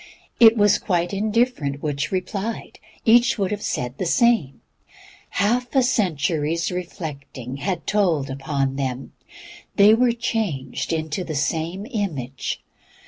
It 0.39 0.57
was 0.57 0.79
quite 0.79 1.13
indifferent 1.13 1.83
which 1.83 2.11
replied, 2.11 2.79
each 3.05 3.37
would 3.37 3.51
have 3.51 3.61
said 3.61 3.99
the 3.99 4.07
same. 4.07 4.61
Half 5.29 5.75
a 5.75 5.83
century's 5.83 6.71
reflecting 6.71 7.57
had 7.57 7.85
told 7.85 8.27
upon 8.31 8.77
them; 8.77 9.13
they 9.75 9.93
were 9.93 10.11
changed 10.13 10.91
into 10.91 11.23
the 11.23 11.35
same 11.35 11.85
image. 11.85 12.63